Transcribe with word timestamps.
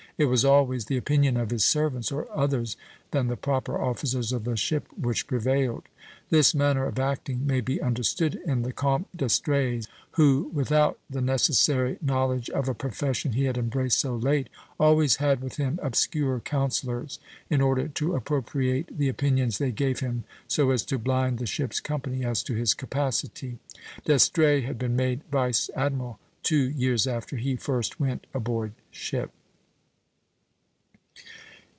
It 0.17 0.25
was 0.25 0.45
always 0.45 0.85
the 0.85 0.97
opinion 0.97 1.35
of 1.35 1.49
his 1.49 1.63
servants, 1.63 2.11
or 2.11 2.27
others 2.31 2.77
than 3.09 3.25
the 3.25 3.35
proper 3.35 3.79
officers 3.81 4.31
of 4.31 4.43
the 4.43 4.55
ship, 4.55 4.85
which 4.95 5.25
prevailed. 5.25 5.81
This 6.29 6.53
manner 6.53 6.85
of 6.85 6.99
acting 6.99 7.47
may 7.47 7.59
be 7.59 7.81
understood 7.81 8.35
in 8.45 8.61
the 8.61 8.71
Comte 8.71 9.07
d'Estrées, 9.17 9.87
who, 10.11 10.51
without 10.53 10.99
the 11.09 11.21
necessary 11.21 11.97
knowledge 12.03 12.51
of 12.51 12.69
a 12.69 12.75
profession 12.75 13.31
he 13.31 13.45
had 13.45 13.57
embraced 13.57 13.99
so 13.99 14.15
late, 14.15 14.47
always 14.79 15.15
had 15.15 15.41
with 15.41 15.55
him 15.57 15.79
obscure 15.81 16.39
counsellors, 16.39 17.17
in 17.49 17.59
order 17.59 17.87
to 17.87 18.15
appropriate 18.15 18.95
the 18.95 19.09
opinions 19.09 19.57
they 19.57 19.71
gave 19.71 20.01
him 20.01 20.23
so 20.47 20.69
as 20.69 20.85
to 20.85 20.99
blind 20.99 21.39
the 21.39 21.47
ship's 21.47 21.79
company 21.79 22.23
as 22.23 22.43
to 22.43 22.53
his 22.53 22.75
capacity." 22.75 23.57
D'Estrées 24.05 24.65
had 24.65 24.77
been 24.77 24.95
made 24.95 25.21
vice 25.31 25.71
admiral 25.75 26.19
two 26.43 26.69
years 26.69 27.07
after 27.07 27.37
he 27.37 27.55
first 27.55 27.99
went 27.99 28.27
aboard 28.35 28.73
ship. 28.91 29.31